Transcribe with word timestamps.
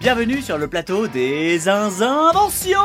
Bienvenue 0.00 0.40
sur 0.42 0.58
le 0.58 0.68
plateau 0.68 1.08
des 1.08 1.68
inventions 1.68 2.78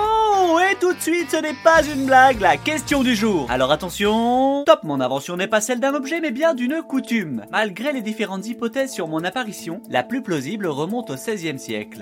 Et 0.60 0.76
tout 0.76 0.94
de 0.94 1.00
suite, 1.00 1.32
ce 1.32 1.38
n'est 1.38 1.56
pas 1.64 1.84
une 1.84 2.06
blague, 2.06 2.42
la 2.42 2.58
question 2.58 3.04
du 3.04 3.16
jour. 3.16 3.46
Alors 3.50 3.72
attention, 3.72 4.64
top, 4.66 4.84
mon 4.84 5.00
invention 5.00 5.38
n'est 5.38 5.48
pas 5.48 5.62
celle 5.62 5.80
d'un 5.80 5.94
objet 5.94 6.20
mais 6.20 6.32
bien 6.32 6.54
d'une 6.54 6.82
coutume. 6.82 7.46
Malgré 7.52 7.94
les 7.94 8.02
différentes 8.02 8.48
hypothèses 8.48 8.92
sur 8.92 9.08
mon 9.08 9.24
apparition, 9.24 9.82
la 9.90 10.04
plus 10.04 10.24
plausible 10.24 10.68
remonte 10.68 11.12
au 11.12 11.16
XVIe 11.16 11.60
siècle. 11.60 12.02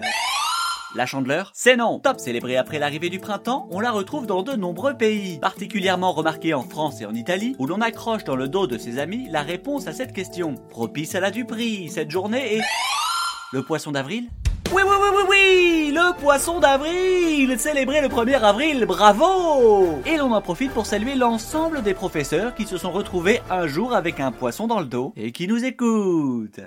La 0.96 1.06
chandeleur? 1.06 1.52
C'est 1.54 1.78
non 1.78 2.00
Top 2.00 2.20
célébrée 2.20 2.58
après 2.58 2.80
l'arrivée 2.80 3.10
du 3.10 3.20
printemps, 3.20 3.68
on 3.72 3.80
la 3.80 3.92
retrouve 3.92 4.28
dans 4.28 4.44
de 4.44 4.54
nombreux 4.54 4.96
pays, 4.96 5.40
particulièrement 5.40 6.12
remarquée 6.12 6.54
en 6.54 6.64
France 6.64 7.00
et 7.02 7.06
en 7.06 7.14
Italie, 7.14 7.56
où 7.60 7.66
l'on 7.66 7.80
accroche 7.80 8.26
dans 8.26 8.36
le 8.36 8.50
dos 8.50 8.68
de 8.68 8.78
ses 8.78 9.00
amis 9.00 9.28
la 9.30 9.42
réponse 9.42 9.88
à 9.88 9.94
cette 9.94 10.14
question. 10.14 10.56
Propice 10.70 11.16
à 11.16 11.22
la 11.22 11.32
Dupri, 11.32 11.90
cette 11.90 12.12
journée 12.12 12.58
est... 12.58 12.62
Le 13.54 13.64
poisson 13.64 13.92
d'avril? 13.92 14.30
Oui, 14.74 14.82
oui, 14.86 14.96
oui, 15.02 15.10
oui, 15.14 15.24
oui 15.30 15.92
Le 15.94 16.18
poisson 16.18 16.62
d'avril 16.62 17.60
Célébré 17.60 18.00
le 18.00 18.08
1er 18.08 18.40
avril, 18.40 18.86
bravo 18.86 20.00
Et 20.06 20.16
l'on 20.16 20.32
en 20.32 20.42
profite 20.42 20.72
pour 20.72 20.86
saluer 20.86 21.16
l'ensemble 21.16 21.84
des 21.84 21.94
professeurs 21.94 22.56
qui 22.56 22.66
se 22.66 22.78
sont 22.78 22.92
retrouvés 22.92 23.42
un 23.50 23.68
jour 23.68 23.94
avec 23.94 24.22
un 24.22 24.32
poisson 24.32 24.68
dans 24.68 24.80
le 24.80 24.86
dos 24.86 25.12
et 25.18 25.34
qui 25.34 25.50
nous 25.50 25.66
écoutent. 25.66 26.62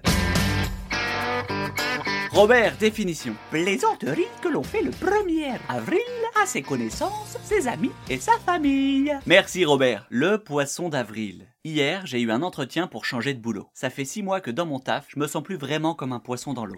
Robert, 2.32 2.76
définition. 2.78 3.34
Plaisanterie 3.50 4.26
que 4.42 4.48
l'on 4.48 4.62
fait 4.62 4.82
le 4.82 4.90
1er 4.90 5.56
avril 5.70 6.00
à 6.42 6.44
ses 6.44 6.60
connaissances, 6.60 7.38
ses 7.44 7.66
amis 7.66 7.92
et 8.10 8.18
sa 8.18 8.32
famille. 8.44 9.16
Merci 9.24 9.64
Robert. 9.64 10.04
Le 10.10 10.36
poisson 10.36 10.90
d'avril. 10.90 11.46
Hier, 11.66 12.04
j'ai 12.04 12.20
eu 12.20 12.30
un 12.30 12.42
entretien 12.42 12.86
pour 12.86 13.06
changer 13.06 13.32
de 13.32 13.40
boulot. 13.40 13.70
Ça 13.72 13.88
fait 13.88 14.04
six 14.04 14.22
mois 14.22 14.42
que 14.42 14.50
dans 14.50 14.66
mon 14.66 14.80
taf, 14.80 15.06
je 15.08 15.18
me 15.18 15.26
sens 15.26 15.42
plus 15.42 15.56
vraiment 15.56 15.94
comme 15.94 16.12
un 16.12 16.20
poisson 16.20 16.52
dans 16.52 16.66
l'eau. 16.66 16.76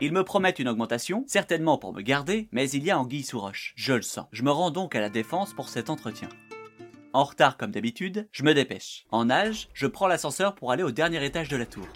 Ils 0.00 0.10
me 0.10 0.24
promettent 0.24 0.58
une 0.58 0.70
augmentation, 0.70 1.24
certainement 1.26 1.76
pour 1.76 1.92
me 1.92 2.00
garder, 2.00 2.48
mais 2.50 2.70
il 2.70 2.82
y 2.82 2.90
a 2.90 2.98
anguille 2.98 3.24
sous 3.24 3.38
roche. 3.38 3.74
Je 3.76 3.92
le 3.92 4.00
sens. 4.00 4.24
Je 4.32 4.42
me 4.42 4.50
rends 4.50 4.70
donc 4.70 4.94
à 4.94 5.00
la 5.00 5.10
défense 5.10 5.52
pour 5.52 5.68
cet 5.68 5.90
entretien. 5.90 6.30
En 7.12 7.24
retard 7.24 7.58
comme 7.58 7.72
d'habitude, 7.72 8.26
je 8.32 8.42
me 8.42 8.54
dépêche. 8.54 9.04
En 9.10 9.26
nage, 9.26 9.68
je 9.74 9.86
prends 9.86 10.06
l'ascenseur 10.06 10.54
pour 10.54 10.72
aller 10.72 10.82
au 10.82 10.92
dernier 10.92 11.22
étage 11.22 11.50
de 11.50 11.58
la 11.58 11.66
tour. 11.66 11.86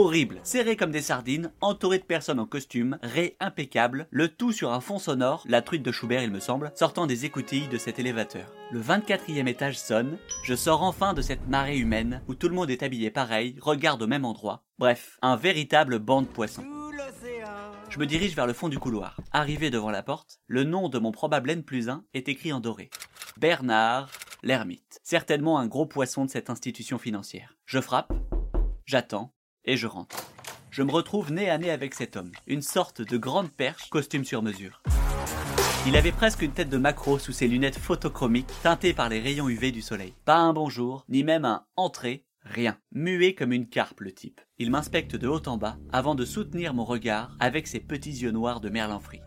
Horrible 0.00 0.40
Serré 0.44 0.76
comme 0.76 0.92
des 0.92 1.02
sardines, 1.02 1.52
entouré 1.60 1.98
de 1.98 2.04
personnes 2.04 2.40
en 2.40 2.46
costume, 2.46 2.98
ré 3.02 3.36
impeccable, 3.38 4.08
le 4.10 4.28
tout 4.28 4.50
sur 4.50 4.72
un 4.72 4.80
fond 4.80 4.98
sonore, 4.98 5.44
la 5.46 5.60
truite 5.60 5.82
de 5.82 5.92
Schubert 5.92 6.22
il 6.22 6.30
me 6.30 6.40
semble, 6.40 6.72
sortant 6.74 7.06
des 7.06 7.26
écoutilles 7.26 7.68
de 7.68 7.76
cet 7.76 7.98
élévateur. 7.98 8.50
Le 8.72 8.80
24e 8.80 9.46
étage 9.46 9.78
sonne, 9.78 10.16
je 10.42 10.54
sors 10.54 10.82
enfin 10.82 11.12
de 11.12 11.20
cette 11.20 11.46
marée 11.48 11.76
humaine 11.76 12.22
où 12.28 12.34
tout 12.34 12.48
le 12.48 12.54
monde 12.54 12.70
est 12.70 12.82
habillé 12.82 13.10
pareil, 13.10 13.56
regarde 13.60 14.00
au 14.00 14.06
même 14.06 14.24
endroit. 14.24 14.64
Bref, 14.78 15.18
un 15.20 15.36
véritable 15.36 15.98
banc 15.98 16.22
de 16.22 16.28
poissons. 16.28 16.64
Je 17.90 17.98
me 17.98 18.06
dirige 18.06 18.34
vers 18.34 18.46
le 18.46 18.54
fond 18.54 18.70
du 18.70 18.78
couloir. 18.78 19.20
Arrivé 19.32 19.68
devant 19.68 19.90
la 19.90 20.02
porte, 20.02 20.40
le 20.46 20.64
nom 20.64 20.88
de 20.88 20.98
mon 20.98 21.12
probable 21.12 21.50
N 21.50 21.62
plus 21.62 21.90
1 21.90 22.04
est 22.14 22.30
écrit 22.30 22.54
en 22.54 22.60
doré. 22.60 22.88
Bernard 23.36 24.10
l'ermite. 24.42 24.98
Certainement 25.02 25.58
un 25.58 25.66
gros 25.66 25.84
poisson 25.84 26.24
de 26.24 26.30
cette 26.30 26.48
institution 26.48 26.96
financière. 26.96 27.58
Je 27.66 27.80
frappe, 27.82 28.14
j'attends, 28.86 29.34
et 29.64 29.76
je 29.76 29.86
rentre. 29.86 30.32
Je 30.70 30.82
me 30.82 30.92
retrouve 30.92 31.32
nez 31.32 31.50
à 31.50 31.58
nez 31.58 31.70
avec 31.70 31.94
cet 31.94 32.16
homme. 32.16 32.30
Une 32.46 32.62
sorte 32.62 33.02
de 33.02 33.16
grande 33.16 33.50
perche, 33.50 33.90
costume 33.90 34.24
sur 34.24 34.42
mesure. 34.42 34.82
Il 35.86 35.96
avait 35.96 36.12
presque 36.12 36.42
une 36.42 36.52
tête 36.52 36.68
de 36.68 36.76
macro 36.76 37.18
sous 37.18 37.32
ses 37.32 37.48
lunettes 37.48 37.78
photochromiques 37.78 38.52
teintées 38.62 38.92
par 38.92 39.08
les 39.08 39.20
rayons 39.20 39.48
UV 39.48 39.72
du 39.72 39.82
soleil. 39.82 40.14
Pas 40.24 40.36
un 40.36 40.52
bonjour, 40.52 41.04
ni 41.08 41.24
même 41.24 41.44
un 41.44 41.64
entrée, 41.76 42.26
rien. 42.44 42.76
Muet 42.92 43.34
comme 43.34 43.52
une 43.52 43.66
carpe 43.66 44.00
le 44.00 44.12
type. 44.12 44.40
Il 44.58 44.70
m'inspecte 44.70 45.16
de 45.16 45.26
haut 45.26 45.42
en 45.46 45.56
bas 45.56 45.78
avant 45.90 46.14
de 46.14 46.24
soutenir 46.24 46.74
mon 46.74 46.84
regard 46.84 47.34
avec 47.40 47.66
ses 47.66 47.80
petits 47.80 48.10
yeux 48.10 48.30
noirs 48.30 48.60
de 48.60 48.68
merlin 48.68 49.00
frit. 49.00 49.22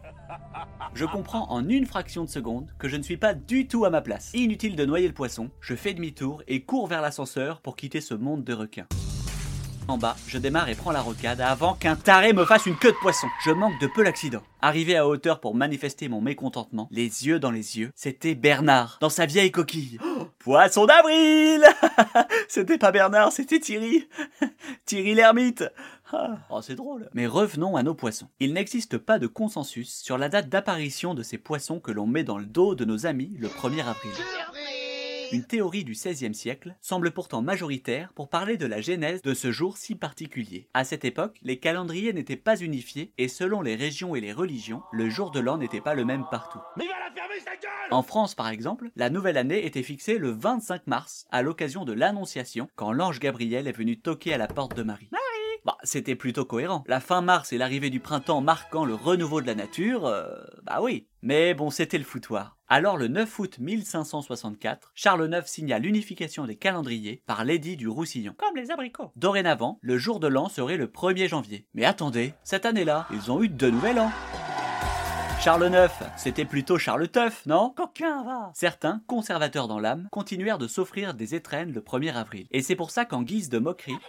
Je 0.93 1.05
comprends 1.05 1.49
en 1.49 1.67
une 1.67 1.85
fraction 1.85 2.23
de 2.23 2.29
seconde 2.29 2.71
que 2.77 2.87
je 2.87 2.97
ne 2.97 3.03
suis 3.03 3.17
pas 3.17 3.33
du 3.33 3.67
tout 3.67 3.85
à 3.85 3.89
ma 3.89 4.01
place. 4.01 4.31
Inutile 4.33 4.75
de 4.75 4.85
noyer 4.85 5.07
le 5.07 5.13
poisson, 5.13 5.49
je 5.59 5.75
fais 5.75 5.93
demi-tour 5.93 6.43
et 6.47 6.63
cours 6.63 6.87
vers 6.87 7.01
l'ascenseur 7.01 7.61
pour 7.61 7.75
quitter 7.75 7.99
ce 7.99 8.13
monde 8.13 8.43
de 8.43 8.53
requins. 8.53 8.87
En 9.89 9.97
bas, 9.97 10.15
je 10.27 10.37
démarre 10.37 10.69
et 10.69 10.75
prends 10.75 10.91
la 10.91 11.01
rocade 11.01 11.41
avant 11.41 11.73
qu'un 11.73 11.95
taré 11.95 12.31
me 12.31 12.45
fasse 12.45 12.65
une 12.65 12.77
queue 12.77 12.93
de 12.93 12.97
poisson. 12.97 13.27
Je 13.43 13.51
manque 13.51 13.79
de 13.81 13.87
peu 13.87 14.01
l'accident. 14.01 14.41
Arrivé 14.61 14.95
à 14.95 15.07
hauteur 15.07 15.41
pour 15.41 15.55
manifester 15.55 16.07
mon 16.07 16.21
mécontentement, 16.21 16.87
les 16.89 17.27
yeux 17.27 17.39
dans 17.39 17.51
les 17.51 17.77
yeux, 17.77 17.91
c'était 17.93 18.33
Bernard, 18.33 18.97
dans 19.01 19.09
sa 19.09 19.25
vieille 19.25 19.51
coquille. 19.51 19.99
Oh, 20.01 20.27
poisson 20.39 20.85
d'avril 20.85 21.65
C'était 22.47 22.77
pas 22.77 22.91
Bernard, 22.93 23.33
c'était 23.33 23.59
Thierry. 23.59 24.07
Thierry 24.85 25.15
l'ermite. 25.15 25.65
Ah, 26.13 26.37
oh, 26.49 26.61
c'est 26.61 26.75
drôle. 26.75 27.09
Mais 27.13 27.27
revenons 27.27 27.75
à 27.75 27.83
nos 27.83 27.95
poissons. 27.95 28.29
Il 28.39 28.53
n'existe 28.53 28.97
pas 28.97 29.19
de 29.19 29.27
consensus 29.27 30.01
sur 30.01 30.17
la 30.17 30.29
date 30.29 30.47
d'apparition 30.47 31.13
de 31.13 31.23
ces 31.23 31.37
poissons 31.37 31.79
que 31.79 31.91
l'on 31.91 32.07
met 32.07 32.23
dans 32.23 32.37
le 32.37 32.45
dos 32.45 32.75
de 32.75 32.85
nos 32.85 33.05
amis 33.05 33.35
le 33.37 33.49
1er 33.49 33.81
avril. 33.81 34.11
Une 35.33 35.45
théorie 35.45 35.83
du 35.83 35.93
XVIe 35.93 36.35
siècle 36.35 36.75
semble 36.79 37.09
pourtant 37.09 37.41
majoritaire 37.41 38.13
pour 38.13 38.29
parler 38.29 38.55
de 38.55 38.67
la 38.67 38.81
genèse 38.81 39.23
de 39.23 39.33
ce 39.33 39.51
jour 39.51 39.77
si 39.77 39.95
particulier. 39.95 40.69
À 40.75 40.83
cette 40.83 41.05
époque, 41.05 41.39
les 41.41 41.57
calendriers 41.57 42.13
n'étaient 42.13 42.35
pas 42.35 42.55
unifiés 42.55 43.13
et 43.17 43.27
selon 43.27 43.63
les 43.63 43.75
régions 43.75 44.13
et 44.13 44.21
les 44.21 44.31
religions, 44.31 44.83
le 44.91 45.09
jour 45.09 45.31
de 45.31 45.39
l'an 45.39 45.57
n'était 45.57 45.81
pas 45.81 45.95
le 45.95 46.05
même 46.05 46.25
partout. 46.29 46.59
En 47.89 48.03
France, 48.03 48.35
par 48.35 48.49
exemple, 48.49 48.91
la 48.95 49.09
nouvelle 49.09 49.37
année 49.37 49.65
était 49.65 49.81
fixée 49.81 50.19
le 50.19 50.29
25 50.29 50.85
mars, 50.85 51.25
à 51.31 51.41
l'occasion 51.41 51.83
de 51.83 51.93
l'Annonciation, 51.93 52.67
quand 52.75 52.91
l'ange 52.91 53.19
Gabriel 53.19 53.67
est 53.67 53.75
venu 53.75 53.99
toquer 53.99 54.35
à 54.35 54.37
la 54.37 54.47
porte 54.47 54.77
de 54.77 54.83
Marie. 54.83 55.09
Bah, 55.65 55.77
c'était 55.83 56.15
plutôt 56.15 56.43
cohérent. 56.43 56.83
La 56.87 56.99
fin 56.99 57.21
mars 57.21 57.53
et 57.53 57.57
l'arrivée 57.57 57.89
du 57.89 58.01
printemps 58.01 58.41
marquant 58.41 58.83
le 58.83 58.95
renouveau 58.95 59.39
de 59.41 59.47
la 59.47 59.55
nature, 59.55 60.05
euh, 60.05 60.43
bah 60.63 60.79
oui. 60.81 61.07
Mais 61.21 61.53
bon, 61.53 61.69
c'était 61.69 61.97
le 61.97 62.03
foutoir. 62.03 62.57
Alors 62.75 62.97
le 62.97 63.07
9 63.07 63.37
août 63.37 63.59
1564, 63.59 64.93
Charles 64.95 65.29
IX 65.31 65.45
signa 65.45 65.77
l'unification 65.77 66.47
des 66.47 66.55
calendriers 66.55 67.21
par 67.27 67.45
l'édit 67.45 67.77
du 67.77 67.87
Roussillon. 67.87 68.33
Comme 68.35 68.55
les 68.55 68.71
abricots. 68.71 69.11
Dorénavant, 69.15 69.77
le 69.81 69.99
jour 69.99 70.19
de 70.19 70.25
l'an 70.25 70.49
serait 70.49 70.77
le 70.77 70.87
1er 70.87 71.27
janvier. 71.27 71.67
Mais 71.75 71.85
attendez, 71.85 72.33
cette 72.43 72.65
année-là, 72.65 73.07
ils 73.13 73.31
ont 73.31 73.43
eu 73.43 73.47
deux 73.47 73.69
nouvel 73.69 73.99
an. 73.99 74.09
Charles 75.39 75.69
IX, 75.71 75.93
c'était 76.17 76.45
plutôt 76.45 76.79
Charles 76.79 77.09
Teuf, 77.09 77.45
non? 77.45 77.71
Coquin, 77.75 78.23
va 78.23 78.49
Certains, 78.55 79.03
conservateurs 79.05 79.67
dans 79.67 79.79
l'âme, 79.79 80.07
continuèrent 80.11 80.57
de 80.57 80.67
s'offrir 80.67 81.13
des 81.13 81.35
étrennes 81.35 81.73
le 81.73 81.81
1er 81.81 82.15
avril. 82.15 82.47
Et 82.49 82.63
c'est 82.63 82.75
pour 82.75 82.89
ça 82.89 83.05
qu'en 83.05 83.21
guise 83.21 83.49
de 83.49 83.59
moquerie, 83.59 83.99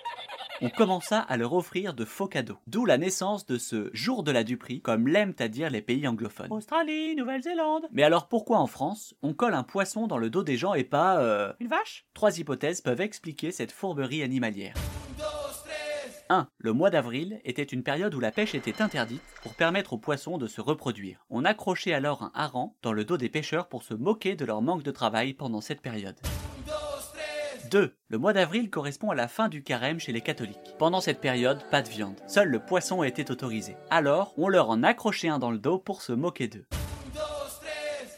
on 0.60 0.70
commença 0.70 1.20
à 1.20 1.36
leur 1.36 1.52
offrir 1.52 1.94
de 1.94 2.04
faux 2.04 2.26
cadeaux. 2.26 2.58
D'où 2.66 2.84
la 2.84 2.98
naissance 2.98 3.46
de 3.46 3.58
ce 3.58 3.90
jour 3.92 4.22
de 4.22 4.30
la 4.30 4.44
duperie, 4.44 4.80
comme 4.80 5.08
l'aiment 5.08 5.34
à 5.38 5.48
dire 5.48 5.70
les 5.70 5.82
pays 5.82 6.06
anglophones. 6.06 6.52
Australie, 6.52 7.16
Nouvelle-Zélande. 7.16 7.86
Mais 7.92 8.02
alors 8.02 8.28
pourquoi 8.28 8.58
en 8.58 8.66
France, 8.66 9.14
on 9.22 9.34
colle 9.34 9.54
un 9.54 9.62
poisson 9.62 10.06
dans 10.06 10.18
le 10.18 10.30
dos 10.30 10.42
des 10.42 10.56
gens 10.56 10.74
et 10.74 10.84
pas 10.84 11.18
euh, 11.18 11.52
une 11.60 11.68
vache? 11.68 12.06
Trois 12.14 12.38
hypothèses 12.38 12.80
peuvent 12.80 13.00
expliquer 13.00 13.50
cette 13.50 13.72
fourberie 13.72 14.22
animalière. 14.22 14.74
1. 16.30 16.48
Le 16.58 16.72
mois 16.72 16.90
d'avril 16.90 17.40
était 17.44 17.62
une 17.62 17.82
période 17.82 18.14
où 18.14 18.20
la 18.20 18.32
pêche 18.32 18.54
était 18.54 18.80
interdite 18.80 19.22
pour 19.42 19.54
permettre 19.54 19.92
aux 19.92 19.98
poissons 19.98 20.38
de 20.38 20.46
se 20.46 20.60
reproduire. 20.60 21.24
On 21.30 21.44
accrochait 21.44 21.92
alors 21.92 22.22
un 22.22 22.32
hareng 22.34 22.74
dans 22.82 22.92
le 22.92 23.04
dos 23.04 23.18
des 23.18 23.28
pêcheurs 23.28 23.68
pour 23.68 23.82
se 23.82 23.94
moquer 23.94 24.34
de 24.34 24.44
leur 24.44 24.62
manque 24.62 24.82
de 24.82 24.90
travail 24.90 25.34
pendant 25.34 25.60
cette 25.60 25.82
période. 25.82 26.16
2. 27.70 27.94
Le 28.08 28.18
mois 28.18 28.32
d'avril 28.32 28.70
correspond 28.70 29.10
à 29.10 29.14
la 29.14 29.28
fin 29.28 29.48
du 29.48 29.62
carême 29.62 30.00
chez 30.00 30.12
les 30.12 30.20
catholiques. 30.20 30.74
Pendant 30.78 31.00
cette 31.00 31.20
période, 31.20 31.62
pas 31.70 31.82
de 31.82 31.88
viande. 31.88 32.20
Seul 32.26 32.48
le 32.48 32.58
poisson 32.58 33.02
était 33.02 33.30
autorisé. 33.30 33.76
Alors, 33.90 34.34
on 34.36 34.48
leur 34.48 34.70
en 34.70 34.82
accrochait 34.82 35.28
un 35.28 35.38
dans 35.38 35.50
le 35.50 35.58
dos 35.58 35.78
pour 35.78 36.02
se 36.02 36.12
moquer 36.12 36.48
d'eux. 36.48 36.66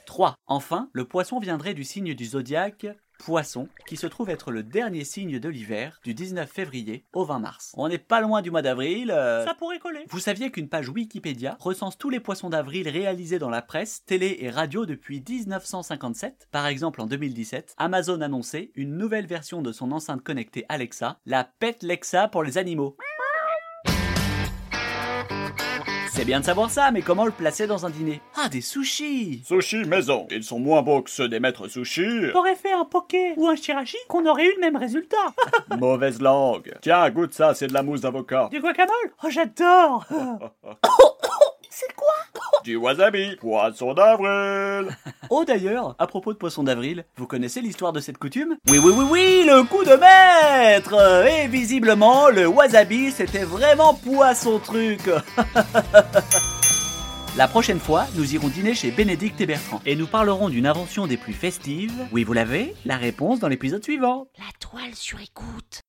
3. 0.07 0.35
Enfin, 0.47 0.89
le 0.93 1.05
poisson 1.05 1.39
viendrait 1.39 1.75
du 1.75 1.85
signe 1.85 2.15
du 2.15 2.25
zodiaque 2.25 2.87
poisson, 3.19 3.69
qui 3.87 3.97
se 3.97 4.07
trouve 4.07 4.31
être 4.31 4.51
le 4.51 4.63
dernier 4.63 5.05
signe 5.05 5.39
de 5.39 5.49
l'hiver, 5.49 6.01
du 6.05 6.15
19 6.15 6.51
février 6.51 7.05
au 7.13 7.25
20 7.25 7.39
mars. 7.39 7.73
On 7.77 7.89
n'est 7.89 7.99
pas 7.99 8.21
loin 8.21 8.43
du 8.43 8.51
mois 8.51 8.63
d'avril. 8.63 9.11
euh, 9.11 9.45
Ça 9.45 9.55
pourrait 9.55 9.79
coller. 9.79 10.05
Vous 10.09 10.19
saviez 10.21 10.51
qu'une 10.51 10.69
page 10.69 10.89
Wikipédia 10.89 11.57
recense 11.61 11.99
tous 11.99 12.11
les 12.11 12.21
poissons 12.21 12.51
d'avril 12.51 12.89
réalisés 12.89 13.39
dans 13.39 13.51
la 13.51 13.63
presse, 13.63 14.05
télé 14.05 14.37
et 14.41 14.51
radio 14.51 14.87
depuis 14.87 15.23
1957 15.29 16.49
Par 16.51 16.67
exemple, 16.67 17.01
en 17.01 17.07
2017, 17.07 17.75
Amazon 17.79 18.21
annonçait 18.21 18.71
une 18.75 18.97
nouvelle 18.97 19.27
version 19.27 19.63
de 19.63 19.73
son 19.73 19.93
enceinte 19.93 20.23
connectée 20.23 20.65
Alexa, 20.69 21.19
la 21.27 21.45
Pet 21.45 21.83
Lexa 21.83 22.29
pour 22.29 22.43
les 22.43 22.59
animaux. 22.59 22.97
C'est 26.17 26.25
bien 26.25 26.41
de 26.41 26.47
savoir 26.47 26.71
ça, 26.71 26.91
mais 26.93 27.03
comment 27.03 27.27
le 27.27 27.31
placer 27.31 27.67
dans 27.67 27.85
un 27.85 27.91
dîner? 27.91 28.23
Ah, 28.43 28.49
des 28.49 28.63
sushis 28.63 29.43
Sushi 29.45 29.85
maison. 29.85 30.27
Ils 30.31 30.43
sont 30.43 30.59
moins 30.59 30.81
beaux 30.81 31.03
que 31.03 31.11
ceux 31.11 31.29
des 31.29 31.41
maîtres 31.41 31.69
sushi. 31.69 32.31
T'aurais 32.33 32.55
fait 32.55 32.73
un 32.73 32.87
poké 32.87 33.35
ou 33.37 33.47
un 33.49 33.55
shirashi 33.55 33.99
qu'on 34.09 34.25
aurait 34.25 34.47
eu 34.47 34.55
le 34.55 34.61
même 34.63 34.77
résultat. 34.77 35.17
Mauvaise 35.79 36.23
langue. 36.23 36.73
Tiens, 36.81 37.11
goûte 37.11 37.35
ça, 37.35 37.53
c'est 37.53 37.67
de 37.67 37.75
la 37.75 37.83
mousse 37.83 38.01
d'avocat. 38.01 38.49
du 38.51 38.61
guacamole? 38.61 38.95
Oh, 39.23 39.29
j'adore 39.29 40.07
C'est 41.79 41.95
quoi 41.95 42.09
Du 42.65 42.77
wasabi. 42.77 43.37
Poisson 43.37 43.93
d'avril. 43.93 44.97
Oh 45.29 45.45
d'ailleurs, 45.45 45.95
à 45.99 46.07
propos 46.07 46.33
de 46.33 46.39
poisson 46.39 46.63
d'avril, 46.63 47.05
vous 47.17 47.27
connaissez 47.27 47.61
l'histoire 47.61 47.93
de 47.93 48.01
cette 48.01 48.17
coutume? 48.17 48.57
Oui 48.71 48.79
oui 48.79 48.93
oui 48.97 49.05
oui, 49.11 49.45
le 49.45 49.65
coup 49.65 49.85
de 49.85 49.95
maître 49.97 51.27
Et 51.27 51.49
visiblement, 51.49 52.29
le 52.31 52.47
wasabi 52.47 53.11
c'était 53.11 53.45
vraiment 53.45 53.93
poisson 53.93 54.59
truc 54.59 55.01
La 57.37 57.49
prochaine 57.49 57.81
fois, 57.81 58.07
nous 58.15 58.35
irons 58.35 58.49
dîner 58.49 58.75
chez 58.75 58.91
Bénédicte 58.91 59.41
et 59.43 59.47
Bertrand 59.47 59.83
et 59.85 59.97
nous 59.97 60.07
parlerons 60.07 60.49
d'une 60.49 60.67
invention 60.67 61.07
des 61.07 61.19
plus 61.19 61.35
festives. 61.35 62.07
Oui, 62.11 62.25
vous 62.25 62.33
l'avez? 62.33 62.75
La 62.87 62.97
réponse 62.97 63.41
dans 63.41 63.49
l'épisode 63.49 63.85
suivant. 63.85 64.29
La 64.39 64.51
toile 64.59 64.95
sur 64.95 65.21
écoute. 65.21 65.83